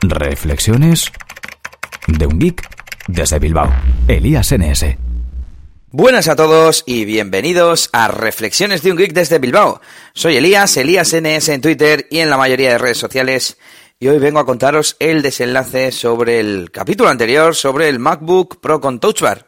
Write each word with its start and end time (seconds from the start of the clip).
Reflexiones 0.00 1.10
de 2.06 2.26
un 2.26 2.38
geek 2.38 2.62
desde 3.08 3.40
Bilbao. 3.40 3.68
Elías 4.06 4.54
NS. 4.56 4.96
Buenas 5.90 6.28
a 6.28 6.36
todos 6.36 6.84
y 6.86 7.04
bienvenidos 7.04 7.90
a 7.92 8.06
Reflexiones 8.06 8.82
de 8.82 8.92
un 8.92 8.98
geek 8.98 9.12
desde 9.12 9.40
Bilbao. 9.40 9.80
Soy 10.12 10.36
Elías, 10.36 10.76
Elías 10.76 11.16
NS 11.16 11.48
en 11.48 11.60
Twitter 11.60 12.06
y 12.10 12.20
en 12.20 12.30
la 12.30 12.36
mayoría 12.36 12.70
de 12.70 12.78
redes 12.78 12.98
sociales. 12.98 13.58
Y 13.98 14.06
hoy 14.06 14.18
vengo 14.18 14.38
a 14.38 14.46
contaros 14.46 14.96
el 15.00 15.20
desenlace 15.20 15.90
sobre 15.90 16.38
el 16.38 16.70
capítulo 16.70 17.10
anterior 17.10 17.56
sobre 17.56 17.88
el 17.88 17.98
MacBook 17.98 18.60
Pro 18.60 18.80
con 18.80 19.00
Touch 19.00 19.20
Bar. 19.20 19.47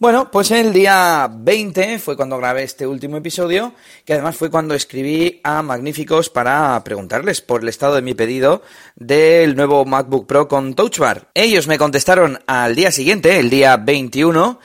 Bueno, 0.00 0.30
pues 0.30 0.50
el 0.50 0.72
día 0.72 1.30
20 1.30 1.98
fue 1.98 2.16
cuando 2.16 2.38
grabé 2.38 2.62
este 2.62 2.86
último 2.86 3.18
episodio, 3.18 3.74
que 4.06 4.14
además 4.14 4.34
fue 4.34 4.48
cuando 4.48 4.74
escribí 4.74 5.42
a 5.44 5.60
Magníficos 5.60 6.30
para 6.30 6.82
preguntarles 6.82 7.42
por 7.42 7.60
el 7.60 7.68
estado 7.68 7.96
de 7.96 8.00
mi 8.00 8.14
pedido 8.14 8.62
del 8.96 9.54
nuevo 9.54 9.84
MacBook 9.84 10.26
Pro 10.26 10.48
con 10.48 10.72
Touch 10.72 10.96
Bar. 10.96 11.28
Ellos 11.34 11.66
me 11.66 11.76
contestaron 11.76 12.38
al 12.46 12.74
día 12.76 12.90
siguiente, 12.92 13.40
el 13.40 13.50
día 13.50 13.76
21, 13.76 14.58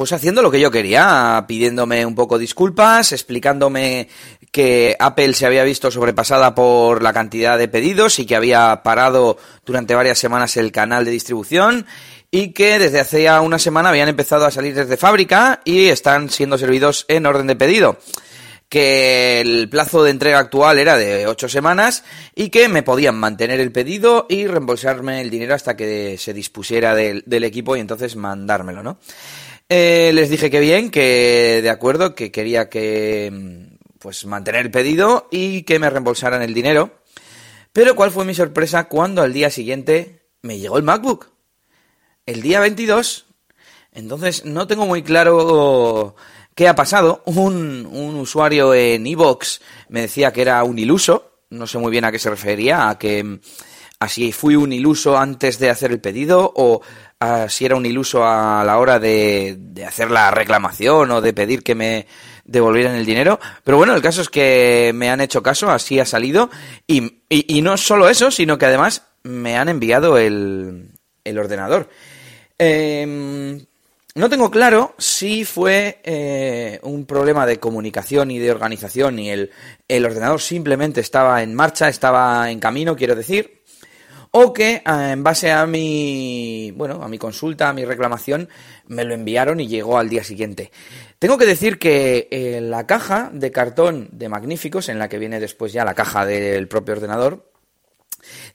pues 0.00 0.14
haciendo 0.14 0.40
lo 0.40 0.50
que 0.50 0.60
yo 0.60 0.70
quería, 0.70 1.44
pidiéndome 1.46 2.06
un 2.06 2.14
poco 2.14 2.38
disculpas, 2.38 3.12
explicándome 3.12 4.08
que 4.50 4.96
Apple 4.98 5.34
se 5.34 5.44
había 5.44 5.62
visto 5.62 5.90
sobrepasada 5.90 6.54
por 6.54 7.02
la 7.02 7.12
cantidad 7.12 7.58
de 7.58 7.68
pedidos 7.68 8.18
y 8.18 8.24
que 8.24 8.34
había 8.34 8.82
parado 8.82 9.36
durante 9.66 9.94
varias 9.94 10.18
semanas 10.18 10.56
el 10.56 10.72
canal 10.72 11.04
de 11.04 11.10
distribución 11.10 11.84
y 12.30 12.52
que 12.54 12.78
desde 12.78 12.98
hace 12.98 13.24
ya 13.24 13.42
una 13.42 13.58
semana 13.58 13.90
habían 13.90 14.08
empezado 14.08 14.46
a 14.46 14.50
salir 14.50 14.74
desde 14.74 14.96
fábrica 14.96 15.60
y 15.66 15.88
están 15.88 16.30
siendo 16.30 16.56
servidos 16.56 17.04
en 17.08 17.26
orden 17.26 17.48
de 17.48 17.56
pedido 17.56 17.98
que 18.70 19.40
el 19.40 19.68
plazo 19.68 20.04
de 20.04 20.12
entrega 20.12 20.38
actual 20.38 20.78
era 20.78 20.96
de 20.96 21.26
ocho 21.26 21.48
semanas 21.48 22.04
y 22.36 22.50
que 22.50 22.68
me 22.68 22.84
podían 22.84 23.18
mantener 23.18 23.58
el 23.58 23.72
pedido 23.72 24.26
y 24.30 24.46
reembolsarme 24.46 25.20
el 25.20 25.28
dinero 25.28 25.56
hasta 25.56 25.76
que 25.76 26.16
se 26.16 26.32
dispusiera 26.32 26.94
del, 26.94 27.44
equipo 27.44 27.76
y 27.76 27.80
entonces 27.80 28.14
mandármelo, 28.14 28.84
¿no? 28.84 28.98
Eh, 29.70 30.10
les 30.12 30.28
dije 30.28 30.50
que 30.50 30.60
bien, 30.60 30.90
que 30.90 31.60
de 31.62 31.70
acuerdo, 31.70 32.14
que 32.14 32.30
quería 32.30 32.68
que 32.68 33.68
pues 33.98 34.26
mantener 34.26 34.66
el 34.66 34.70
pedido 34.70 35.28
y 35.30 35.62
que 35.62 35.78
me 35.78 35.88
reembolsaran 35.88 36.42
el 36.42 36.52
dinero. 36.52 36.90
Pero 37.72 37.96
¿cuál 37.96 38.10
fue 38.10 38.26
mi 38.26 38.34
sorpresa 38.34 38.88
cuando 38.88 39.22
al 39.22 39.32
día 39.32 39.48
siguiente 39.48 40.26
me 40.42 40.58
llegó 40.58 40.76
el 40.76 40.82
MacBook? 40.82 41.30
el 42.30 42.42
día 42.42 42.60
22. 42.60 43.26
Entonces 43.92 44.44
no 44.44 44.66
tengo 44.66 44.86
muy 44.86 45.02
claro 45.02 46.14
qué 46.54 46.68
ha 46.68 46.74
pasado. 46.74 47.22
Un, 47.26 47.86
un 47.86 48.16
usuario 48.16 48.72
en 48.74 49.06
Evox 49.06 49.60
me 49.88 50.02
decía 50.02 50.32
que 50.32 50.42
era 50.42 50.62
un 50.64 50.78
iluso. 50.78 51.42
No 51.50 51.66
sé 51.66 51.78
muy 51.78 51.90
bien 51.90 52.04
a 52.04 52.12
qué 52.12 52.18
se 52.18 52.30
refería, 52.30 52.88
a 52.88 52.98
que 52.98 53.40
así 53.98 54.30
fui 54.30 54.54
un 54.54 54.72
iluso 54.72 55.18
antes 55.18 55.58
de 55.58 55.70
hacer 55.70 55.90
el 55.90 56.00
pedido 56.00 56.52
o 56.54 56.80
si 57.48 57.66
era 57.66 57.76
un 57.76 57.84
iluso 57.84 58.24
a 58.24 58.64
la 58.64 58.78
hora 58.78 58.98
de, 58.98 59.54
de 59.58 59.84
hacer 59.84 60.10
la 60.10 60.30
reclamación 60.30 61.10
o 61.10 61.20
de 61.20 61.34
pedir 61.34 61.62
que 61.62 61.74
me 61.74 62.06
devolvieran 62.46 62.96
el 62.96 63.04
dinero. 63.04 63.38
Pero 63.62 63.76
bueno, 63.76 63.94
el 63.94 64.00
caso 64.00 64.22
es 64.22 64.30
que 64.30 64.92
me 64.94 65.10
han 65.10 65.20
hecho 65.20 65.42
caso, 65.42 65.70
así 65.70 66.00
ha 66.00 66.06
salido. 66.06 66.48
Y, 66.86 67.20
y, 67.28 67.60
no 67.60 67.76
solo 67.76 68.08
eso, 68.08 68.30
sino 68.30 68.56
que 68.56 68.64
además 68.66 69.02
me 69.22 69.58
han 69.58 69.68
enviado 69.68 70.16
el, 70.16 70.88
el 71.22 71.38
ordenador. 71.38 71.90
Em, 72.58 73.66
no 74.14 74.28
tengo 74.28 74.50
claro 74.50 74.94
si 74.98 75.44
fue 75.44 76.00
eh, 76.02 76.80
un 76.82 77.04
problema 77.04 77.46
de 77.46 77.60
comunicación 77.60 78.30
y 78.30 78.38
de 78.38 78.50
organización 78.50 79.18
y 79.18 79.30
el, 79.30 79.50
el, 79.88 80.04
ordenador 80.06 80.40
simplemente 80.40 81.00
estaba 81.00 81.42
en 81.42 81.54
marcha, 81.54 81.88
estaba 81.88 82.50
en 82.50 82.60
camino, 82.60 82.96
quiero 82.96 83.14
decir, 83.14 83.59
o 84.32 84.52
que 84.52 84.74
eh, 84.76 84.82
en 84.86 85.22
base 85.22 85.50
a 85.50 85.66
mi, 85.66 86.72
bueno, 86.76 87.02
a 87.02 87.08
mi 87.08 87.18
consulta, 87.18 87.68
a 87.68 87.72
mi 87.72 87.84
reclamación, 87.84 88.48
me 88.86 89.04
lo 89.04 89.14
enviaron 89.14 89.60
y 89.60 89.68
llegó 89.68 89.98
al 89.98 90.08
día 90.08 90.24
siguiente. 90.24 90.70
Tengo 91.18 91.38
que 91.38 91.46
decir 91.46 91.78
que 91.78 92.28
eh, 92.30 92.60
la 92.60 92.86
caja 92.86 93.30
de 93.32 93.50
cartón 93.50 94.08
de 94.12 94.28
Magníficos, 94.28 94.88
en 94.88 94.98
la 94.98 95.08
que 95.08 95.18
viene 95.18 95.40
después 95.40 95.72
ya 95.72 95.84
la 95.84 95.94
caja 95.94 96.24
del 96.24 96.68
propio 96.68 96.94
ordenador, 96.94 97.50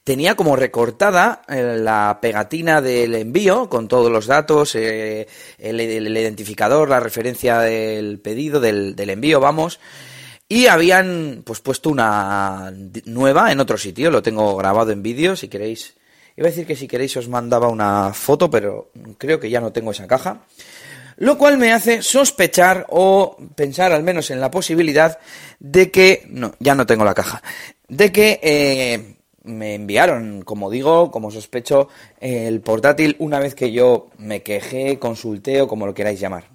tenía 0.03 0.35
como 0.35 0.55
recortada 0.55 1.41
eh, 1.47 1.77
la 1.79 2.19
pegatina 2.21 2.81
del 2.81 3.15
envío 3.15 3.69
con 3.69 3.87
todos 3.87 4.11
los 4.11 4.27
datos, 4.27 4.75
eh, 4.75 5.27
el, 5.57 5.81
identificador, 5.81 6.89
la 6.89 6.99
referencia 6.99 7.59
del 7.59 8.19
pedido, 8.19 8.59
del, 8.59 8.95
envío, 8.97 9.39
vamos. 9.39 9.79
Y 10.47 10.67
habían 10.67 11.41
pues 11.45 11.59
puesto 11.59 11.89
una 11.89 12.71
nueva 13.05 13.51
en 13.51 13.59
otro 13.59 13.77
sitio, 13.77 14.11
lo 14.11 14.21
tengo 14.21 14.55
grabado 14.55 14.91
en 14.91 15.01
vídeo, 15.01 15.35
si 15.35 15.47
queréis. 15.47 15.95
Iba 16.37 16.47
a 16.47 16.51
decir 16.51 16.67
que 16.67 16.75
si 16.75 16.87
queréis 16.87 17.17
os 17.17 17.29
mandaba 17.29 17.67
una 17.67 18.13
foto, 18.13 18.49
pero 18.49 18.91
creo 19.17 19.39
que 19.39 19.49
ya 19.49 19.61
no 19.61 19.71
tengo 19.71 19.91
esa 19.91 20.05
caja. 20.05 20.41
Lo 21.17 21.37
cual 21.37 21.57
me 21.57 21.71
hace 21.71 22.01
sospechar 22.01 22.85
o 22.89 23.37
pensar 23.55 23.93
al 23.93 24.03
menos 24.03 24.29
en 24.31 24.41
la 24.41 24.51
posibilidad 24.51 25.17
de 25.59 25.89
que... 25.89 26.25
No, 26.29 26.53
ya 26.59 26.75
no 26.75 26.85
tengo 26.85 27.05
la 27.05 27.13
caja. 27.13 27.41
De 27.87 28.11
que 28.11 28.39
eh, 28.43 29.15
me 29.43 29.75
enviaron, 29.75 30.41
como 30.41 30.69
digo, 30.69 31.09
como 31.11 31.31
sospecho, 31.31 31.87
el 32.19 32.59
portátil 32.61 33.15
una 33.19 33.39
vez 33.39 33.55
que 33.55 33.71
yo 33.71 34.09
me 34.17 34.43
quejé, 34.43 34.99
consulté 34.99 35.61
o 35.61 35.67
como 35.67 35.85
lo 35.85 35.93
queráis 35.93 36.19
llamar. 36.19 36.49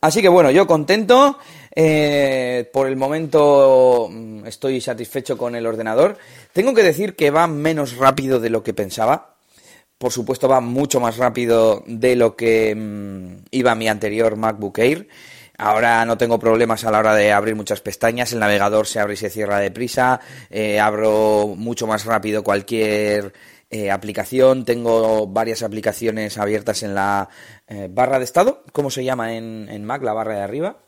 Así 0.00 0.20
que 0.20 0.28
bueno, 0.28 0.50
yo 0.50 0.66
contento, 0.66 1.38
eh, 1.76 2.70
por 2.72 2.88
el 2.88 2.96
momento 2.96 4.08
mm, 4.10 4.46
estoy 4.46 4.80
satisfecho 4.80 5.36
con 5.36 5.54
el 5.54 5.66
ordenador. 5.66 6.16
Tengo 6.54 6.72
que 6.72 6.82
decir 6.82 7.14
que 7.14 7.30
va 7.30 7.46
menos 7.46 7.98
rápido 7.98 8.40
de 8.40 8.48
lo 8.48 8.62
que 8.62 8.72
pensaba. 8.72 9.36
Por 9.98 10.10
supuesto 10.10 10.48
va 10.48 10.60
mucho 10.60 11.00
más 11.00 11.18
rápido 11.18 11.84
de 11.86 12.16
lo 12.16 12.34
que 12.34 12.74
mm, 12.74 13.44
iba 13.50 13.74
mi 13.74 13.88
anterior 13.88 14.36
MacBook 14.36 14.78
Air. 14.78 15.08
Ahora 15.58 16.04
no 16.04 16.18
tengo 16.18 16.38
problemas 16.38 16.84
a 16.84 16.90
la 16.90 16.98
hora 16.98 17.14
de 17.14 17.32
abrir 17.32 17.54
muchas 17.54 17.80
pestañas, 17.80 18.32
el 18.32 18.40
navegador 18.40 18.86
se 18.86 19.00
abre 19.00 19.14
y 19.14 19.16
se 19.16 19.30
cierra 19.30 19.58
deprisa, 19.58 20.20
eh, 20.50 20.78
abro 20.78 21.54
mucho 21.56 21.86
más 21.86 22.04
rápido 22.04 22.44
cualquier 22.44 23.32
eh, 23.70 23.90
aplicación, 23.90 24.66
tengo 24.66 25.26
varias 25.26 25.62
aplicaciones 25.62 26.36
abiertas 26.36 26.82
en 26.82 26.94
la 26.94 27.30
eh, 27.68 27.88
barra 27.90 28.18
de 28.18 28.26
estado, 28.26 28.64
¿cómo 28.72 28.90
se 28.90 29.02
llama 29.02 29.34
en, 29.34 29.68
en, 29.70 29.82
Mac, 29.82 30.02
la 30.02 30.12
barra 30.12 30.34
de 30.34 30.42
arriba? 30.42 30.85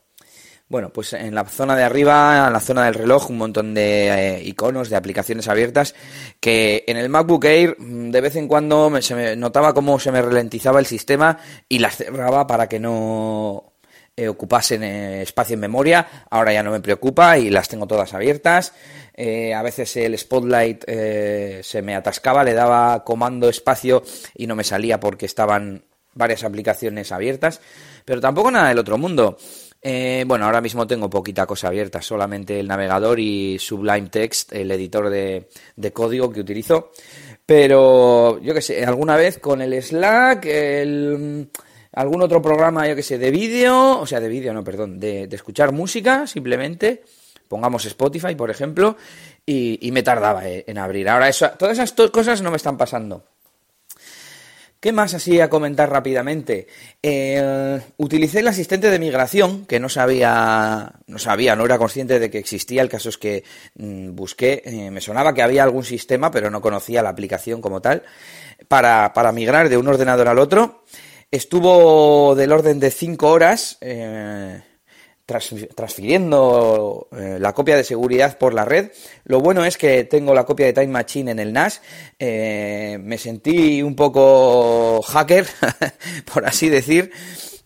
Bueno, 0.69 0.91
pues 0.91 1.15
en 1.15 1.35
la 1.35 1.47
zona 1.47 1.75
de 1.75 1.83
arriba, 1.83 2.45
en 2.47 2.53
la 2.53 2.61
zona 2.61 2.85
del 2.85 2.93
reloj, 2.93 3.31
un 3.31 3.39
montón 3.39 3.73
de 3.73 4.43
iconos, 4.45 4.91
de 4.91 4.97
aplicaciones 4.97 5.49
abiertas, 5.49 5.95
que 6.41 6.85
en 6.87 6.99
el 6.99 7.09
MacBook 7.09 7.47
Air 7.47 7.77
mm, 7.79 8.11
de 8.11 8.21
vez 8.21 8.37
en 8.37 8.49
cuando 8.49 9.01
se 9.01 9.15
me 9.15 9.35
notaba 9.35 9.73
cómo 9.73 9.99
se 9.99 10.13
me 10.13 10.21
ralentizaba 10.21 10.79
el 10.79 10.85
sistema 10.85 11.39
y 11.71 11.79
las 11.79 11.97
cerraba 11.97 12.47
para 12.47 12.69
que 12.69 12.79
no 12.79 13.73
eh, 14.15 14.29
ocupasen 14.29 14.83
eh, 14.83 15.23
espacio 15.23 15.55
en 15.55 15.61
memoria, 15.61 16.07
ahora 16.29 16.53
ya 16.53 16.63
no 16.63 16.71
me 16.71 16.81
preocupa 16.81 17.39
y 17.39 17.49
las 17.49 17.69
tengo 17.69 17.87
todas 17.87 18.13
abiertas. 18.13 18.75
Eh, 19.15 19.55
a 19.55 19.63
veces 19.63 19.97
el 19.97 20.19
Spotlight 20.19 20.85
se 20.85 21.83
me 21.83 21.95
atascaba, 21.95 22.45
le 22.45 22.53
daba 22.53 23.05
comando 23.05 23.49
espacio 23.49 24.03
y 24.35 24.47
no 24.47 24.55
me 24.55 24.65
salía 24.65 25.01
porque 25.01 25.25
estaban 25.25 25.85
varias 26.13 26.45
aplicaciones 26.45 27.11
abiertas, 27.11 27.61
pero 28.05 28.21
tampoco 28.21 28.51
nada 28.51 28.69
del 28.69 28.79
otro 28.79 28.99
mundo. 28.99 29.39
Bueno, 29.83 30.45
ahora 30.45 30.61
mismo 30.61 30.87
tengo 30.87 31.09
poquita 31.09 31.47
cosa 31.47 31.69
abierta, 31.69 32.03
solamente 32.03 32.59
el 32.59 32.69
navegador 32.69 33.21
y 33.21 33.59
Sublime 33.59 34.09
Text, 34.09 34.53
el 34.53 34.71
editor 34.71 35.11
de, 35.11 35.49
de 35.77 35.93
código 35.93 36.31
que 36.31 36.41
utilizo. 36.41 36.91
Pero 37.47 38.41
yo 38.41 38.53
que 38.53 38.61
sé, 38.61 38.85
alguna 38.85 39.17
vez 39.17 39.39
con 39.39 39.63
el 39.63 39.83
Slack, 39.83 40.45
el 40.45 41.49
algún 41.93 42.23
otro 42.23 42.41
programa, 42.41 42.87
yo 42.87 42.95
que 42.95 43.03
sé, 43.03 43.19
de 43.19 43.31
vídeo, 43.31 43.99
o 43.99 44.07
sea, 44.07 44.21
de 44.21 44.29
vídeo, 44.29 44.53
no, 44.53 44.63
perdón, 44.63 45.01
de, 45.01 45.29
escuchar 45.33 45.73
música, 45.73 46.27
simplemente, 46.27 47.03
pongamos 47.49 47.85
Spotify, 47.87 48.35
por 48.35 48.51
ejemplo, 48.51 48.97
y, 49.45 49.91
me 49.93 50.03
tardaba 50.03 50.49
eh, 50.49 50.65
en 50.67 50.79
abrir. 50.79 51.09
Ahora, 51.09 51.29
eso, 51.29 51.51
todas 51.59 51.79
esas 51.79 51.93
cosas 52.11 52.43
no 52.43 52.51
me 52.51 52.57
están 52.57 52.77
pasando. 52.77 53.25
¿Qué 54.81 54.93
más 54.93 55.13
así 55.13 55.41
a 55.41 55.51
comentar 55.51 55.91
rápidamente? 55.91 56.69
Utilicé 57.97 58.41
el 58.41 58.47
asistente 58.47 58.91
de 58.91 59.01
migración, 59.01 59.67
que 59.67 59.81
no 59.81 59.89
sabía, 59.89 60.93
no 61.09 61.19
sabía, 61.19 61.57
no 61.57 61.65
era 61.65 61.79
consciente 61.79 62.21
de 62.21 62.31
que 62.31 62.39
existía. 62.39 62.83
El 62.83 62.89
caso 62.89 63.09
es 63.09 63.19
que 63.19 63.43
mm, 63.75 64.15
busqué, 64.15 64.63
eh, 64.65 64.91
me 64.93 65.01
sonaba 65.01 65.35
que 65.35 65.43
había 65.43 65.65
algún 65.65 65.83
sistema, 65.83 66.31
pero 66.31 66.49
no 66.49 66.61
conocía 66.61 67.03
la 67.03 67.09
aplicación 67.09 67.61
como 67.61 67.83
tal, 67.83 68.05
para, 68.69 69.13
para 69.15 69.33
migrar 69.33 69.69
de 69.69 69.77
un 69.79 69.89
ordenador 69.89 70.29
al 70.29 70.39
otro. 70.39 70.85
Estuvo 71.31 72.37
del 72.37 72.53
orden 72.53 72.79
de 72.79 72.93
5 72.93 73.29
horas 73.29 73.79
eh, 73.81 74.63
transfiriendo 75.29 77.09
eh, 77.13 77.37
la 77.39 77.53
copia 77.53 77.77
de 77.77 77.85
seguridad 77.85 78.39
por 78.39 78.55
la 78.55 78.65
red. 78.65 78.91
Lo 79.25 79.41
bueno 79.41 79.65
es 79.65 79.77
que 79.77 80.05
tengo 80.05 80.35
la 80.35 80.45
copia 80.45 80.65
de 80.67 80.73
Time 80.73 80.87
Machine 80.87 81.33
en 81.33 81.39
el 81.39 81.53
NAS. 81.53 81.83
Eh, 82.19 82.99
me 83.01 83.19
sentí 83.19 83.83
un 83.83 83.95
poco 83.95 85.03
hacker, 85.03 85.47
por 86.33 86.47
así 86.47 86.71
decir. 86.71 87.13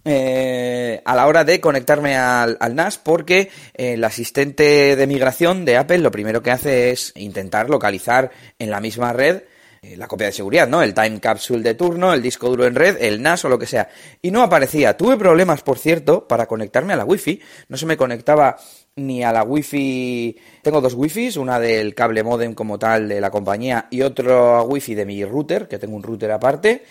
a 0.04 1.14
la 1.14 1.26
hora 1.28 1.44
de 1.44 1.60
conectarme 1.60 2.16
al, 2.16 2.58
NAS 2.74 2.98
porque 2.98 3.50
el 3.74 4.02
asistente 4.02 4.96
de 4.96 5.06
migración 5.06 5.64
de 5.64 5.76
Apple 5.76 5.98
lo 5.98 6.10
primero 6.10 6.42
que 6.42 6.50
hace 6.50 6.90
es 6.90 7.12
intentar 7.14 7.70
localizar 7.70 8.32
en 8.58 8.70
la 8.70 8.80
misma 8.80 9.12
red 9.12 9.36
eh, 9.36 9.44
la 9.82 10.06
copia 10.06 10.28
de 10.28 10.32
seguridad, 10.32 10.68
¿no? 10.68 10.80
El 10.80 10.94
time 10.94 11.18
capsule 11.18 11.62
de 11.62 11.74
turno, 11.74 12.14
el 12.14 12.22
disco 12.22 12.48
duro 12.48 12.66
en 12.66 12.74
red, 12.76 12.98
el 13.00 13.20
NAS 13.20 13.44
o 13.44 13.48
lo 13.48 13.58
que 13.58 13.66
sea. 13.66 13.88
Y 14.22 14.30
no 14.30 14.42
aparecía. 14.42 14.96
Tuve 14.96 15.16
problemas, 15.16 15.62
por 15.62 15.76
cierto, 15.76 16.28
para 16.28 16.46
conectarme 16.46 16.92
a 16.92 16.96
la 16.96 17.04
Wi-Fi. 17.04 17.40
No 17.68 17.76
se 17.76 17.86
me 17.86 17.96
conectaba 17.96 18.56
ni 18.94 19.24
a 19.24 19.32
la 19.32 19.42
Wi-Fi. 19.42 20.38
Tengo 20.62 20.80
dos 20.80 20.94
Wi-Fis, 20.94 21.36
una 21.36 21.58
del 21.58 21.96
cable 21.96 22.22
modem 22.22 22.54
como 22.54 22.78
tal 22.78 23.08
de 23.08 23.20
la 23.20 23.32
compañía 23.32 23.88
y 23.90 24.02
otro 24.02 24.62
Wi-Fi 24.64 24.94
de 24.94 25.04
mi 25.04 25.24
router, 25.24 25.66
que 25.66 25.80
tengo 25.80 25.96
un 25.96 26.04
router 26.04 26.30
aparte, 26.30 26.84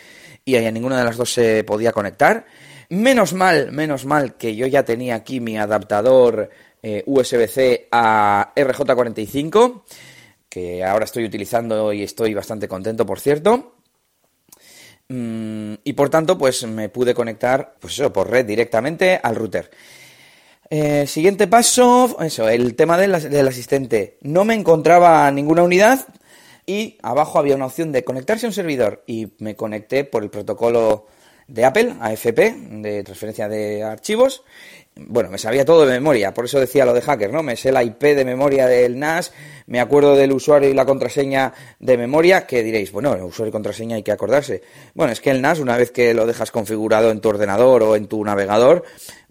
y 0.43 0.57
a 0.57 0.69
ninguna 0.69 0.99
de 0.99 1.05
las 1.05 1.15
dos 1.15 1.31
se 1.31 1.63
podía 1.63 1.93
conectar. 1.93 2.45
Menos 2.89 3.33
mal, 3.33 3.71
menos 3.71 4.05
mal 4.05 4.35
que 4.35 4.53
yo 4.53 4.67
ya 4.67 4.83
tenía 4.83 5.15
aquí 5.15 5.39
mi 5.39 5.57
adaptador 5.57 6.49
eh, 6.83 7.03
USB-C 7.05 7.87
a 7.89 8.51
RJ45, 8.53 9.83
que 10.51 10.83
ahora 10.83 11.05
estoy 11.05 11.23
utilizando 11.23 11.93
y 11.93 12.03
estoy 12.03 12.33
bastante 12.33 12.67
contento, 12.67 13.05
por 13.05 13.21
cierto. 13.21 13.77
Mm, 15.07 15.75
y 15.85 15.93
por 15.93 16.09
tanto, 16.09 16.37
pues 16.37 16.67
me 16.67 16.89
pude 16.89 17.13
conectar, 17.13 17.75
pues 17.79 17.93
eso, 17.93 18.11
por 18.11 18.29
red 18.29 18.45
directamente 18.45 19.17
al 19.23 19.35
router. 19.35 19.71
Eh, 20.69 21.07
siguiente 21.07 21.47
paso, 21.47 22.17
eso, 22.21 22.49
el 22.49 22.75
tema 22.75 22.97
del, 22.97 23.15
asistente. 23.47 24.17
No 24.21 24.43
me 24.43 24.53
encontraba 24.53 25.31
ninguna 25.31 25.63
unidad 25.63 26.05
y 26.65 26.97
abajo 27.01 27.39
había 27.39 27.55
una 27.55 27.67
opción 27.67 27.93
de 27.93 28.03
conectarse 28.03 28.45
a 28.45 28.49
un 28.49 28.53
servidor 28.53 29.03
y 29.07 29.33
me 29.39 29.55
conecté 29.55 30.03
por 30.03 30.21
el 30.21 30.29
protocolo 30.29 31.07
de 31.47 31.63
Apple, 31.63 31.95
AFP, 32.01 32.55
de 32.81 33.03
transferencia 33.03 33.47
de 33.47 33.83
archivos. 33.83 34.43
Bueno, 34.95 35.29
me 35.29 35.37
sabía 35.37 35.63
todo 35.63 35.85
de 35.85 35.93
memoria, 35.93 36.33
por 36.33 36.43
eso 36.43 36.59
decía 36.59 36.85
lo 36.85 36.93
de 36.93 37.01
hacker, 37.01 37.31
¿no? 37.31 37.41
Me 37.41 37.55
sé 37.55 37.71
la 37.71 37.83
IP 37.83 38.01
de 38.01 38.25
memoria 38.25 38.67
del 38.67 38.99
NAS, 38.99 39.31
me 39.67 39.79
acuerdo 39.79 40.15
del 40.15 40.31
usuario 40.31 40.69
y 40.69 40.73
la 40.73 40.85
contraseña 40.85 41.53
de 41.79 41.97
memoria, 41.97 42.45
que 42.45 42.63
diréis, 42.63 42.91
bueno, 42.91 43.13
el 43.13 43.23
usuario 43.23 43.49
y 43.49 43.51
contraseña 43.51 43.95
hay 43.95 44.03
que 44.03 44.11
acordarse. 44.11 44.61
Bueno, 44.93 45.13
es 45.13 45.21
que 45.21 45.31
el 45.31 45.41
NAS, 45.41 45.59
una 45.59 45.77
vez 45.77 45.91
que 45.91 46.13
lo 46.13 46.25
dejas 46.25 46.51
configurado 46.51 47.11
en 47.11 47.21
tu 47.21 47.29
ordenador 47.29 47.83
o 47.83 47.95
en 47.95 48.07
tu 48.07 48.23
navegador, 48.23 48.83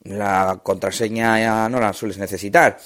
la 0.05 0.61
contraseña 0.62 1.38
ya 1.41 1.69
no 1.69 1.81
la 1.81 1.93
sueles 1.93 2.19
necesitar. 2.19 2.79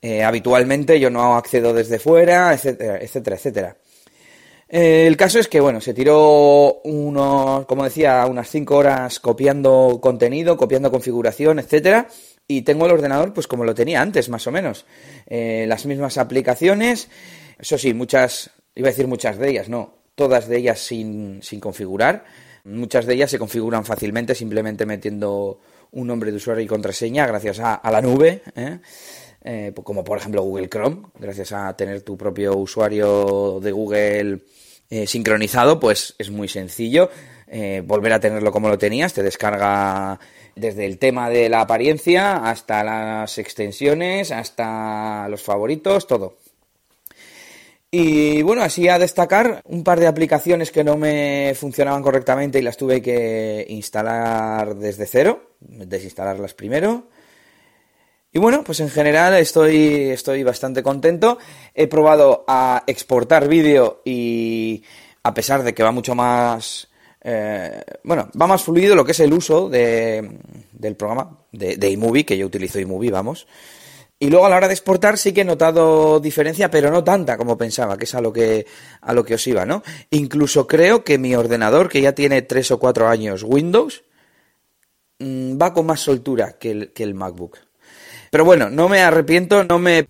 Eh, 0.00 0.24
habitualmente 0.24 0.98
yo 0.98 1.10
no 1.10 1.36
accedo 1.36 1.72
desde 1.72 1.98
fuera, 1.98 2.52
etcétera, 2.52 2.98
etcétera, 3.00 3.36
etcétera. 3.36 3.76
Eh, 4.74 5.06
el 5.06 5.18
caso 5.18 5.38
es 5.38 5.48
que, 5.48 5.60
bueno, 5.60 5.82
se 5.82 5.92
tiró 5.92 6.80
unos, 6.84 7.66
como 7.66 7.84
decía, 7.84 8.24
unas 8.26 8.48
5 8.48 8.74
horas 8.74 9.20
copiando 9.20 9.98
contenido, 10.00 10.56
copiando 10.56 10.90
configuración, 10.90 11.58
etcétera, 11.58 12.08
y 12.56 12.62
tengo 12.62 12.86
el 12.86 12.92
ordenador 12.92 13.32
pues 13.32 13.46
como 13.46 13.64
lo 13.64 13.74
tenía 13.74 14.00
antes, 14.02 14.28
más 14.28 14.46
o 14.46 14.52
menos. 14.52 14.84
Eh, 15.26 15.64
las 15.68 15.86
mismas 15.86 16.18
aplicaciones, 16.18 17.08
eso 17.58 17.78
sí, 17.78 17.94
muchas, 17.94 18.50
iba 18.74 18.88
a 18.88 18.90
decir 18.90 19.06
muchas 19.06 19.38
de 19.38 19.50
ellas, 19.50 19.68
no, 19.68 19.94
todas 20.14 20.48
de 20.48 20.58
ellas 20.58 20.80
sin, 20.80 21.42
sin 21.42 21.60
configurar. 21.60 22.24
Muchas 22.64 23.06
de 23.06 23.14
ellas 23.14 23.30
se 23.30 23.38
configuran 23.38 23.84
fácilmente 23.84 24.34
simplemente 24.34 24.86
metiendo 24.86 25.60
un 25.90 26.06
nombre 26.06 26.30
de 26.30 26.36
usuario 26.36 26.62
y 26.62 26.66
contraseña 26.68 27.26
gracias 27.26 27.58
a, 27.60 27.80
la 27.90 28.00
nube, 28.00 28.42
¿eh? 28.54 28.78
Eh, 29.44 29.72
como 29.82 30.04
por 30.04 30.18
ejemplo 30.18 30.42
Google 30.42 30.68
Chrome, 30.68 31.08
gracias 31.18 31.50
a 31.50 31.76
tener 31.76 32.02
tu 32.02 32.16
propio 32.16 32.56
usuario 32.56 33.58
de 33.60 33.72
Google 33.72 34.38
sincronizado, 35.06 35.80
pues 35.80 36.14
es 36.18 36.30
muy 36.30 36.48
sencillo 36.48 37.10
volver 37.84 38.12
a 38.12 38.20
tenerlo 38.20 38.50
como 38.50 38.68
lo 38.68 38.78
tenías, 38.78 39.12
te 39.12 39.22
descarga 39.22 40.18
desde 40.54 40.86
el 40.86 40.98
tema 40.98 41.28
de 41.30 41.48
la 41.48 41.60
apariencia 41.60 42.36
hasta 42.36 42.82
las 42.82 43.38
extensiones, 43.38 44.30
hasta 44.30 45.28
los 45.28 45.42
favoritos, 45.42 46.06
todo. 46.06 46.38
Y 47.94 48.40
bueno, 48.40 48.62
así 48.62 48.88
a 48.88 48.98
destacar 48.98 49.60
un 49.66 49.84
par 49.84 50.00
de 50.00 50.06
aplicaciones 50.06 50.70
que 50.70 50.82
no 50.82 50.96
me 50.96 51.52
funcionaban 51.54 52.02
correctamente 52.02 52.58
y 52.58 52.62
las 52.62 52.78
tuve 52.78 53.02
que 53.02 53.66
instalar 53.68 54.76
desde 54.76 55.04
cero, 55.04 55.50
desinstalarlas 55.60 56.54
primero. 56.54 57.08
Y 58.32 58.38
bueno, 58.38 58.64
pues 58.64 58.80
en 58.80 58.88
general 58.88 59.34
estoy, 59.34 60.08
estoy 60.08 60.42
bastante 60.42 60.82
contento. 60.82 61.36
He 61.74 61.86
probado 61.86 62.46
a 62.48 62.82
exportar 62.86 63.46
vídeo 63.46 64.00
y 64.06 64.82
a 65.22 65.34
pesar 65.34 65.62
de 65.62 65.74
que 65.74 65.82
va 65.82 65.92
mucho 65.92 66.14
más... 66.14 66.88
Eh, 67.24 67.82
bueno, 68.02 68.30
va 68.40 68.46
más 68.46 68.62
fluido 68.62 68.96
lo 68.96 69.04
que 69.04 69.12
es 69.12 69.20
el 69.20 69.32
uso 69.32 69.68
de, 69.68 70.38
del 70.72 70.96
programa 70.96 71.38
de, 71.52 71.90
iMovie, 71.90 72.26
que 72.26 72.36
yo 72.36 72.46
utilizo 72.46 72.80
iMovie, 72.80 73.10
vamos. 73.10 73.46
Y 74.18 74.30
luego 74.30 74.46
a 74.46 74.50
la 74.50 74.56
hora 74.56 74.68
de 74.68 74.74
exportar 74.74 75.18
sí 75.18 75.32
que 75.32 75.40
he 75.40 75.44
notado 75.44 76.20
diferencia, 76.20 76.70
pero 76.70 76.90
no 76.90 77.02
tanta 77.02 77.36
como 77.36 77.58
pensaba, 77.58 77.96
que 77.96 78.04
es 78.04 78.14
a 78.14 78.20
lo 78.20 78.32
que, 78.32 78.66
a 79.00 79.12
lo 79.12 79.24
que 79.24 79.34
os 79.34 79.46
iba, 79.46 79.64
¿no? 79.64 79.82
Incluso 80.10 80.66
creo 80.66 81.02
que 81.02 81.18
mi 81.18 81.34
ordenador, 81.34 81.88
que 81.88 82.00
ya 82.00 82.12
tiene 82.12 82.42
tres 82.42 82.70
o 82.70 82.78
cuatro 82.78 83.08
años 83.08 83.42
Windows, 83.42 84.04
mm, 85.18 85.60
va 85.60 85.72
con 85.72 85.86
más 85.86 86.00
soltura 86.00 86.58
que 86.58 86.70
el, 86.70 86.92
que 86.92 87.02
el 87.02 87.14
MacBook. 87.14 87.58
Pero 88.30 88.44
bueno, 88.44 88.70
no 88.70 88.88
me 88.88 89.00
arrepiento, 89.00 89.64
no 89.64 89.78
me... 89.78 90.08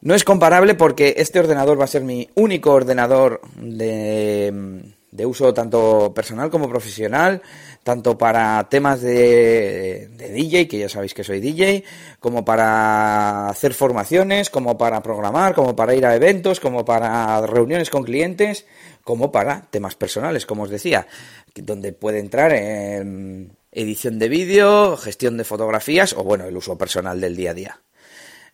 No 0.00 0.14
es 0.14 0.22
comparable 0.22 0.74
porque 0.74 1.14
este 1.16 1.40
ordenador 1.40 1.80
va 1.80 1.84
a 1.84 1.88
ser 1.88 2.04
mi 2.04 2.30
único 2.36 2.70
ordenador 2.72 3.40
de 3.56 4.94
de 5.10 5.24
uso 5.24 5.54
tanto 5.54 6.12
personal 6.14 6.50
como 6.50 6.68
profesional, 6.68 7.42
tanto 7.82 8.18
para 8.18 8.68
temas 8.68 9.00
de, 9.00 10.08
de, 10.08 10.28
DJ, 10.30 10.68
que 10.68 10.78
ya 10.78 10.88
sabéis 10.88 11.14
que 11.14 11.24
soy 11.24 11.40
DJ, 11.40 11.84
como 12.20 12.44
para 12.44 13.48
hacer 13.48 13.72
formaciones, 13.72 14.50
como 14.50 14.76
para 14.76 15.02
programar, 15.02 15.54
como 15.54 15.74
para 15.74 15.94
ir 15.94 16.04
a 16.04 16.14
eventos, 16.14 16.60
como 16.60 16.84
para 16.84 17.40
reuniones 17.46 17.90
con 17.90 18.04
clientes, 18.04 18.66
como 19.02 19.32
para 19.32 19.62
temas 19.70 19.94
personales, 19.94 20.44
como 20.44 20.64
os 20.64 20.70
decía, 20.70 21.06
donde 21.54 21.92
puede 21.92 22.18
entrar 22.18 22.52
en 22.52 23.56
edición 23.72 24.18
de 24.18 24.28
vídeo, 24.28 24.96
gestión 24.96 25.36
de 25.36 25.44
fotografías 25.44 26.12
o 26.12 26.24
bueno, 26.24 26.44
el 26.44 26.56
uso 26.56 26.76
personal 26.76 27.20
del 27.20 27.36
día 27.36 27.52
a 27.52 27.54
día. 27.54 27.80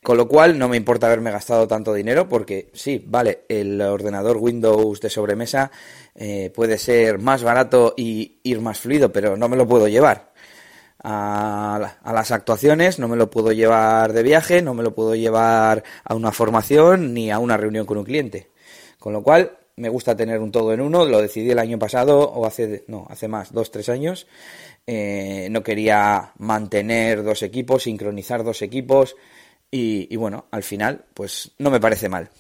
Con 0.05 0.19
lo 0.19 0.29
cual 0.29 0.59
no 0.59 0.69
me 0.69 0.77
importa 0.77 1.06
haberme 1.06 1.31
gastado 1.31 1.67
tanto 1.67 1.95
dinero 1.95 2.29
porque 2.29 2.69
sí, 2.75 3.03
vale, 3.06 3.47
el 3.49 3.81
ordenador 3.81 4.37
Windows 4.37 5.01
de 5.01 5.09
sobremesa 5.09 5.71
eh, 6.15 6.53
puede 6.55 6.77
ser 6.77 7.19
más 7.19 7.43
barato 7.43 7.95
y 7.97 8.37
ir 8.43 8.61
más 8.61 8.81
fluido, 8.81 9.11
pero 9.11 9.35
no 9.39 9.49
me 9.49 9.56
lo 9.56 9.67
puedo 9.67 9.89
llevar. 9.89 10.35
A, 11.03 11.97
las 12.05 12.31
actuaciones, 12.33 12.99
no 12.99 13.09
me 13.09 13.17
lo 13.17 13.31
puedo 13.31 13.51
llevar 13.53 14.12
de 14.12 14.23
viaje, 14.23 14.61
no 14.61 14.75
me 14.75 14.83
lo 14.83 14.95
puedo 14.95 15.15
llevar 15.15 15.83
a 16.05 16.15
una 16.15 16.33
formación 16.33 17.15
ni 17.15 17.31
a 17.31 17.39
una 17.39 17.56
reunión 17.56 17.87
con 17.87 17.97
un 17.97 18.05
cliente. 18.05 18.51
Con 18.99 19.15
lo 19.15 19.23
cual, 19.23 19.56
me 19.77 19.89
gusta 19.89 20.15
tener 20.15 20.39
un 20.41 20.53
todo 20.53 20.75
en 20.75 20.83
uno, 20.83 21.06
lo 21.06 21.23
decidí 21.23 21.51
el 21.51 21.59
año 21.59 21.79
pasado 21.79 22.31
o 22.31 22.44
hace, 22.44 22.84
no, 22.89 23.06
hace 23.08 23.27
más, 23.27 23.55
dos, 23.55 23.70
tres 23.70 23.89
años. 23.89 24.27
Eh, 24.87 25.49
no 25.51 25.63
quería 25.63 26.34
mantener 26.37 27.23
dos 27.23 27.43
equipos, 27.43 27.84
sincronizar 27.84 28.44
dos 28.44 28.61
equipos, 28.61 29.17
y, 29.71 30.15
bueno, 30.17 30.47
al 30.51 30.63
final, 30.63 31.05
pues 31.15 31.53
no 31.59 31.71
me 31.71 31.81
parece 31.81 32.09
mal. 32.09 32.31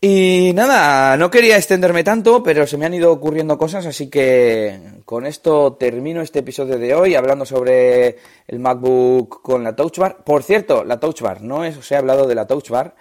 Y 0.00 0.50
nada, 0.54 1.16
no 1.16 1.30
quería 1.30 1.56
extenderme 1.56 2.02
tanto, 2.02 2.42
pero 2.42 2.66
se 2.66 2.76
me 2.76 2.86
han 2.86 2.94
ido 2.94 3.12
ocurriendo 3.12 3.56
cosas, 3.56 3.86
así 3.86 4.10
que 4.10 4.80
con 5.04 5.26
esto 5.26 5.74
termino 5.74 6.22
este 6.22 6.40
episodio 6.40 6.76
de 6.76 6.92
hoy 6.94 7.14
hablando 7.14 7.44
sobre 7.44 8.16
el 8.48 8.58
MacBook 8.58 9.42
con 9.42 9.62
la 9.62 9.76
Touch 9.76 9.98
Bar. 9.98 10.24
Por 10.24 10.42
cierto, 10.42 10.82
la 10.82 10.98
Touch 10.98 11.20
Bar, 11.20 11.42
no 11.42 11.64
es, 11.64 11.76
os 11.76 11.92
he 11.92 11.96
hablado 11.96 12.26
de 12.26 12.34
la 12.34 12.48
Touch 12.48 12.70
Bar 12.70 12.96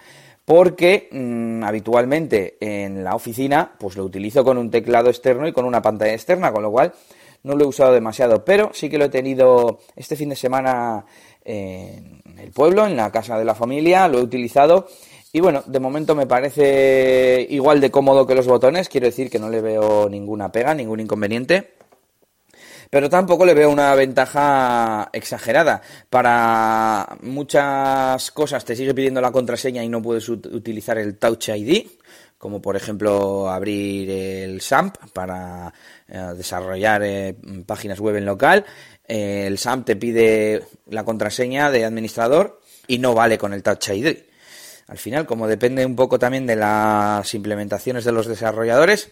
porque 0.46 1.08
mm, 1.12 1.64
habitualmente 1.64 2.58
en 2.60 3.04
la 3.04 3.16
oficina 3.16 3.72
pues 3.80 3.96
lo 3.96 4.04
utilizo 4.04 4.44
con 4.44 4.58
un 4.58 4.70
teclado 4.70 5.10
externo 5.10 5.48
y 5.48 5.54
con 5.54 5.66
una 5.66 5.82
pantalla 5.82 6.14
externa, 6.14 6.52
con 6.52 6.64
lo 6.64 6.72
cual 6.72 6.94
no 7.44 7.56
lo 7.56 7.64
he 7.64 7.68
usado 7.68 7.94
demasiado, 7.94 8.46
pero 8.46 8.72
sí 8.74 8.90
que 8.90 8.98
lo 8.98 9.06
he 9.06 9.10
tenido 9.10 9.80
este 9.96 10.16
fin 10.16 10.30
de 10.30 10.36
semana 10.36 11.06
en 11.44 12.22
el 12.38 12.52
pueblo, 12.52 12.86
en 12.86 12.96
la 12.96 13.12
casa 13.12 13.38
de 13.38 13.46
la 13.46 13.56
familia, 13.56 14.08
lo 14.08 14.20
he 14.20 14.22
utilizado 14.22 14.88
y 15.34 15.40
bueno, 15.40 15.64
de 15.66 15.80
momento 15.80 16.14
me 16.14 16.28
parece 16.28 17.48
igual 17.50 17.80
de 17.80 17.90
cómodo 17.90 18.28
que 18.28 18.36
los 18.36 18.48
botones, 18.48 18.90
quiero 18.90 19.08
decir 19.08 19.30
que 19.30 19.40
no 19.40 19.50
le 19.50 19.62
veo 19.62 20.10
ninguna 20.10 20.52
pega, 20.52 20.74
ningún 20.74 21.00
inconveniente. 21.00 21.72
Pero 22.92 23.10
tampoco 23.10 23.46
le 23.46 23.56
veo 23.56 23.72
una 23.72 23.96
ventaja 23.96 25.10
exagerada. 25.14 25.82
Para 26.10 27.18
muchas 27.24 28.30
cosas 28.30 28.64
te 28.64 28.76
sigue 28.76 28.94
pidiendo 28.94 29.22
la 29.22 29.32
contraseña 29.32 29.84
y 29.84 29.90
no 29.90 30.04
puedes 30.04 30.30
utilizar 30.30 31.00
el 31.00 31.18
Touch 31.18 31.50
ID, 31.50 31.88
como 32.38 32.62
por 32.62 32.76
ejemplo 32.76 33.50
abrir 33.50 34.10
el 34.12 34.62
SAMP 34.62 34.98
para 35.14 35.74
eh, 36.08 36.34
desarrollar 36.38 37.02
eh, 37.04 37.36
páginas 37.66 38.00
web 38.00 38.18
en 38.18 38.26
local 38.26 38.66
el 39.12 39.58
SAM 39.58 39.84
te 39.84 39.98
pide 39.98 40.64
la 40.90 41.04
contraseña 41.04 41.70
de 41.70 41.84
administrador 41.84 42.62
y 42.88 43.00
no 43.00 43.14
vale 43.14 43.38
con 43.38 43.54
el 43.54 43.62
Touch 43.62 43.90
ID. 43.90 44.18
Al 44.88 44.98
final, 44.98 45.26
como 45.26 45.48
depende 45.48 45.86
un 45.86 45.98
poco 45.98 46.18
también 46.18 46.48
de 46.48 46.56
las 46.56 47.34
implementaciones 47.34 48.06
de 48.06 48.14
los 48.14 48.28
desarrolladores, 48.28 49.12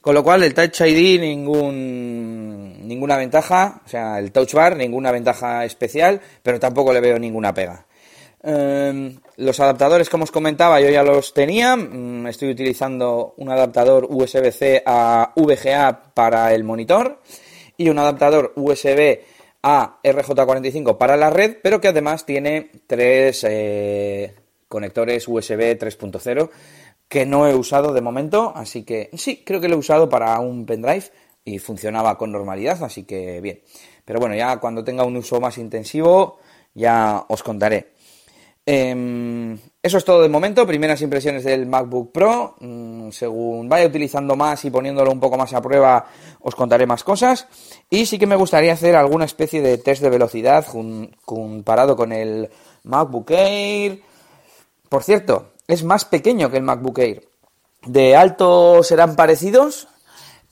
con 0.00 0.14
lo 0.14 0.24
cual 0.24 0.42
el 0.42 0.54
Touch 0.54 0.80
ID 0.80 1.20
ningún, 1.20 2.86
ninguna 2.88 3.16
ventaja, 3.16 3.82
o 3.84 3.88
sea, 3.88 4.18
el 4.18 4.32
Touch 4.32 4.54
Bar 4.54 4.76
ninguna 4.76 5.12
ventaja 5.12 5.64
especial, 5.64 6.20
pero 6.42 6.58
tampoco 6.58 6.92
le 6.92 7.00
veo 7.00 7.18
ninguna 7.18 7.52
pega. 7.52 7.86
Em, 8.42 9.18
los 9.36 9.60
adaptadores, 9.60 10.08
como 10.08 10.24
os 10.24 10.30
comentaba, 10.30 10.80
yo 10.80 10.88
ya 10.88 11.02
los 11.02 11.34
tenía. 11.34 11.76
Mm, 11.76 12.26
estoy 12.28 12.50
utilizando 12.50 13.34
un 13.36 13.50
adaptador 13.50 14.06
USB-C 14.08 14.82
a 14.86 15.32
VGA 15.36 16.14
para 16.14 16.54
el 16.54 16.64
monitor 16.64 17.20
y 17.76 17.90
un 17.90 17.98
adaptador 17.98 18.52
USB 18.56 19.20
a 19.62 19.98
RJ45 20.02 20.96
para 20.96 21.18
la 21.18 21.28
red, 21.28 21.58
pero 21.62 21.80
que 21.80 21.88
además 21.88 22.24
tiene 22.24 22.70
tres 22.86 23.44
eh, 23.46 24.34
conectores 24.68 25.28
USB 25.28 25.76
3.0 25.76 26.50
que 27.10 27.26
no 27.26 27.48
he 27.48 27.56
usado 27.56 27.92
de 27.92 28.00
momento, 28.00 28.52
así 28.54 28.84
que 28.84 29.10
sí, 29.14 29.42
creo 29.44 29.60
que 29.60 29.68
lo 29.68 29.74
he 29.74 29.78
usado 29.78 30.08
para 30.08 30.38
un 30.38 30.64
pendrive 30.64 31.10
y 31.44 31.58
funcionaba 31.58 32.16
con 32.16 32.30
normalidad, 32.30 32.80
así 32.84 33.02
que 33.02 33.40
bien. 33.40 33.62
Pero 34.04 34.20
bueno, 34.20 34.36
ya 34.36 34.58
cuando 34.58 34.84
tenga 34.84 35.04
un 35.04 35.16
uso 35.16 35.40
más 35.40 35.58
intensivo 35.58 36.38
ya 36.72 37.24
os 37.28 37.42
contaré. 37.42 37.94
Em, 38.64 39.58
eso 39.82 39.98
es 39.98 40.04
todo 40.04 40.22
de 40.22 40.28
momento, 40.28 40.64
primeras 40.64 41.02
impresiones 41.02 41.42
del 41.42 41.66
MacBook 41.66 42.12
Pro. 42.12 42.54
Mm, 42.60 43.10
según 43.10 43.68
vaya 43.68 43.88
utilizando 43.88 44.36
más 44.36 44.64
y 44.64 44.70
poniéndolo 44.70 45.10
un 45.10 45.18
poco 45.18 45.36
más 45.36 45.52
a 45.52 45.60
prueba, 45.60 46.06
os 46.38 46.54
contaré 46.54 46.86
más 46.86 47.02
cosas. 47.02 47.48
Y 47.90 48.06
sí 48.06 48.20
que 48.20 48.28
me 48.28 48.36
gustaría 48.36 48.74
hacer 48.74 48.94
alguna 48.94 49.24
especie 49.24 49.60
de 49.62 49.78
test 49.78 50.00
de 50.00 50.10
velocidad 50.10 50.64
comparado 51.24 51.96
con 51.96 52.12
el 52.12 52.48
MacBook 52.84 53.32
Air. 53.32 54.00
Por 54.88 55.02
cierto, 55.02 55.50
es 55.72 55.84
más 55.84 56.04
pequeño 56.04 56.50
que 56.50 56.56
el 56.56 56.62
MacBook 56.62 56.98
Air. 56.98 57.28
De 57.86 58.14
alto 58.14 58.82
serán 58.82 59.16
parecidos, 59.16 59.88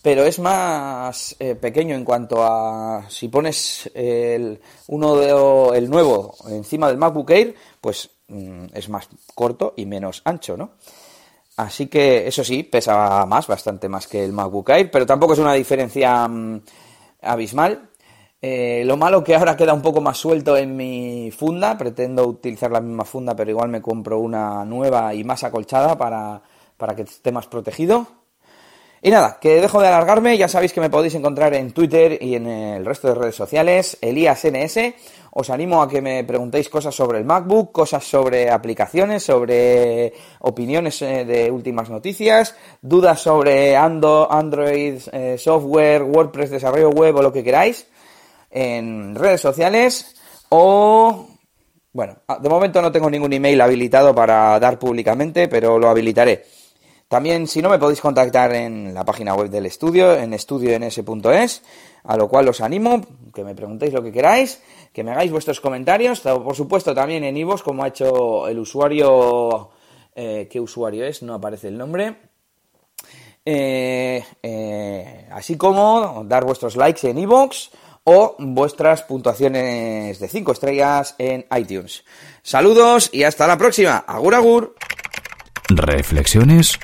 pero 0.02 0.24
es 0.24 0.38
más 0.38 1.36
eh, 1.38 1.54
pequeño 1.54 1.94
en 1.94 2.04
cuanto 2.04 2.42
a 2.42 3.04
si 3.08 3.28
pones 3.28 3.90
el, 3.94 4.60
uno 4.86 5.16
de, 5.16 5.78
el 5.78 5.90
nuevo 5.90 6.34
encima 6.48 6.88
del 6.88 6.96
MacBook 6.96 7.30
Air, 7.30 7.54
pues 7.80 8.10
mm, 8.28 8.66
es 8.72 8.88
más 8.88 9.08
corto 9.34 9.74
y 9.76 9.86
menos 9.86 10.22
ancho, 10.24 10.56
¿no? 10.56 10.72
Así 11.56 11.88
que 11.88 12.28
eso 12.28 12.44
sí, 12.44 12.62
pesa 12.62 13.26
más, 13.26 13.48
bastante 13.48 13.88
más 13.88 14.06
que 14.06 14.24
el 14.24 14.32
MacBook 14.32 14.70
Air, 14.70 14.90
pero 14.90 15.04
tampoco 15.04 15.32
es 15.32 15.40
una 15.40 15.54
diferencia 15.54 16.28
mm, 16.28 16.62
abismal. 17.22 17.87
Eh, 18.40 18.84
lo 18.86 18.96
malo 18.96 19.24
que 19.24 19.34
ahora 19.34 19.56
queda 19.56 19.74
un 19.74 19.82
poco 19.82 20.00
más 20.00 20.16
suelto 20.16 20.56
en 20.56 20.76
mi 20.76 21.30
funda, 21.32 21.76
pretendo 21.76 22.26
utilizar 22.26 22.70
la 22.70 22.80
misma 22.80 23.04
funda, 23.04 23.34
pero 23.34 23.50
igual 23.50 23.68
me 23.68 23.82
compro 23.82 24.20
una 24.20 24.64
nueva 24.64 25.12
y 25.12 25.24
más 25.24 25.42
acolchada 25.42 25.98
para, 25.98 26.40
para 26.76 26.94
que 26.94 27.02
esté 27.02 27.32
más 27.32 27.48
protegido. 27.48 28.06
Y 29.00 29.10
nada, 29.10 29.38
que 29.40 29.60
dejo 29.60 29.80
de 29.80 29.88
alargarme, 29.88 30.36
ya 30.36 30.48
sabéis 30.48 30.72
que 30.72 30.80
me 30.80 30.90
podéis 30.90 31.14
encontrar 31.14 31.54
en 31.54 31.72
Twitter 31.72 32.18
y 32.20 32.34
en 32.34 32.46
el 32.46 32.84
resto 32.84 33.08
de 33.08 33.14
redes 33.14 33.36
sociales, 33.36 33.96
ElíasNS. 34.00 34.94
Os 35.30 35.50
animo 35.50 35.82
a 35.82 35.88
que 35.88 36.02
me 36.02 36.24
preguntéis 36.24 36.68
cosas 36.68 36.94
sobre 36.94 37.18
el 37.18 37.24
MacBook, 37.24 37.70
cosas 37.70 38.04
sobre 38.04 38.50
aplicaciones, 38.50 39.22
sobre 39.22 40.12
opiniones 40.40 41.00
eh, 41.02 41.24
de 41.24 41.50
últimas 41.50 41.90
noticias, 41.90 42.56
dudas 42.82 43.20
sobre 43.20 43.76
Android, 43.76 45.00
eh, 45.12 45.36
software, 45.38 46.02
WordPress, 46.02 46.50
desarrollo 46.50 46.90
web 46.90 47.16
o 47.16 47.22
lo 47.22 47.32
que 47.32 47.44
queráis 47.44 47.86
en 48.50 49.14
redes 49.14 49.40
sociales 49.40 50.16
o... 50.48 51.28
Bueno, 51.90 52.18
de 52.40 52.48
momento 52.48 52.82
no 52.82 52.92
tengo 52.92 53.10
ningún 53.10 53.32
email 53.32 53.60
habilitado 53.60 54.14
para 54.14 54.60
dar 54.60 54.78
públicamente, 54.78 55.48
pero 55.48 55.78
lo 55.78 55.88
habilitaré. 55.88 56.44
También, 57.08 57.46
si 57.46 57.62
no, 57.62 57.70
me 57.70 57.78
podéis 57.78 58.02
contactar 58.02 58.54
en 58.54 58.92
la 58.92 59.02
página 59.02 59.34
web 59.34 59.48
del 59.48 59.64
estudio, 59.64 60.14
en 60.14 60.34
estudions.es, 60.34 61.62
a 62.04 62.16
lo 62.18 62.28
cual 62.28 62.48
os 62.48 62.60
animo, 62.60 63.00
que 63.34 63.42
me 63.42 63.54
preguntéis 63.54 63.94
lo 63.94 64.02
que 64.02 64.12
queráis, 64.12 64.62
que 64.92 65.02
me 65.02 65.12
hagáis 65.12 65.32
vuestros 65.32 65.58
comentarios, 65.60 66.20
por 66.20 66.54
supuesto 66.54 66.94
también 66.94 67.24
en 67.24 67.38
iVoox, 67.38 67.62
como 67.62 67.82
ha 67.82 67.88
hecho 67.88 68.46
el 68.46 68.58
usuario, 68.58 69.70
eh, 70.14 70.46
¿qué 70.50 70.60
usuario 70.60 71.06
es? 71.06 71.22
No 71.22 71.32
aparece 71.32 71.68
el 71.68 71.78
nombre. 71.78 72.14
Eh, 73.42 74.22
eh, 74.42 75.28
así 75.32 75.56
como 75.56 76.24
dar 76.26 76.44
vuestros 76.44 76.76
likes 76.76 77.08
en 77.08 77.16
iVoox 77.16 77.70
o 78.10 78.36
vuestras 78.38 79.02
puntuaciones 79.02 80.18
de 80.18 80.28
5 80.28 80.52
estrellas 80.52 81.14
en 81.18 81.44
iTunes. 81.54 82.04
Saludos 82.42 83.10
y 83.12 83.24
hasta 83.24 83.46
la 83.46 83.58
próxima. 83.58 83.98
Agur 83.98 84.34
agur. 84.34 84.74
Reflexiones 85.68 86.78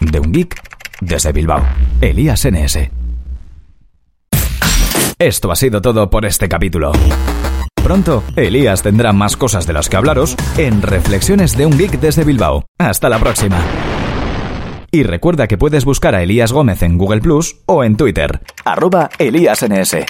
de 0.00 0.18
un 0.18 0.32
geek 0.32 0.60
desde 1.00 1.30
Bilbao. 1.30 1.64
Elías 2.00 2.44
NS. 2.50 2.90
Esto 5.20 5.52
ha 5.52 5.56
sido 5.56 5.80
todo 5.80 6.10
por 6.10 6.26
este 6.26 6.48
capítulo. 6.48 6.90
Pronto, 7.80 8.24
Elías 8.34 8.82
tendrá 8.82 9.12
más 9.12 9.36
cosas 9.36 9.68
de 9.68 9.72
las 9.72 9.88
que 9.88 9.96
hablaros 9.96 10.34
en 10.56 10.82
Reflexiones 10.82 11.56
de 11.56 11.66
un 11.66 11.78
geek 11.78 12.00
desde 12.00 12.24
Bilbao. 12.24 12.64
Hasta 12.76 13.08
la 13.08 13.20
próxima. 13.20 13.64
Y 14.90 15.02
recuerda 15.02 15.46
que 15.46 15.58
puedes 15.58 15.84
buscar 15.84 16.14
a 16.14 16.22
Elías 16.22 16.52
Gómez 16.52 16.82
en 16.82 16.98
Google 16.98 17.20
Plus 17.20 17.56
o 17.66 17.84
en 17.84 17.96
Twitter, 17.96 18.40
arroba 18.64 19.10
ElíasNS. 19.18 20.06